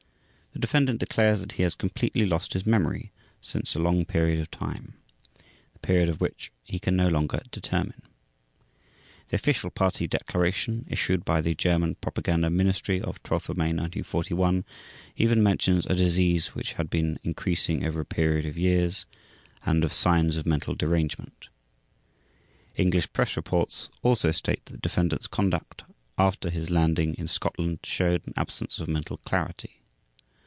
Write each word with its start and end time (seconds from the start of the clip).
The 0.53 0.59
defendant 0.67 0.99
declares 0.99 1.39
that 1.39 1.53
he 1.53 1.63
has 1.63 1.73
completely 1.75 2.25
lost 2.25 2.51
his 2.53 2.65
memory 2.65 3.13
since 3.39 3.73
a 3.73 3.79
long 3.79 4.03
period 4.05 4.37
of 4.41 4.51
time, 4.51 4.95
the 5.71 5.79
period 5.79 6.09
of 6.09 6.19
which 6.19 6.51
he 6.65 6.77
can 6.77 6.93
no 6.95 7.07
longer 7.07 7.41
determine. 7.51 8.03
The 9.29 9.37
official 9.37 9.69
Party 9.69 10.07
declaration 10.07 10.85
issued 10.89 11.23
by 11.23 11.39
the 11.39 11.55
German 11.55 11.95
Propaganda 11.95 12.49
Ministry 12.49 12.99
of 12.99 13.23
12 13.23 13.55
May 13.55 13.67
1941 13.71 14.65
even 15.15 15.41
mentions 15.41 15.85
"a 15.85 15.95
disease 15.95 16.47
which 16.47 16.73
had 16.73 16.89
been 16.89 17.17
increasing 17.23 17.85
over 17.85 18.01
a 18.01 18.05
period 18.05 18.45
of 18.45 18.57
years" 18.57 19.05
and 19.65 19.85
of 19.85 19.93
"signs 19.93 20.35
of 20.35 20.45
mental 20.45 20.75
derangement". 20.75 21.47
English 22.75 23.11
press 23.13 23.37
reports 23.37 23.89
also 24.03 24.31
state 24.31 24.65
that 24.65 24.81
defendant's 24.81 25.27
conduct 25.27 25.85
after 26.17 26.49
his 26.49 26.69
landing 26.69 27.15
in 27.15 27.29
Scotland 27.29 27.79
showed 27.83 28.21
an 28.27 28.33
absence 28.35 28.79
of 28.79 28.89
"mental 28.89 29.15
clarity". 29.17 29.75